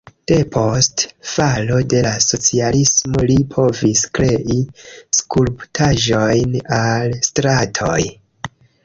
[0.29, 1.01] Depost
[1.31, 4.57] falo de la socialismo li povis krei
[5.19, 8.01] skulptaĵojn al stratoj.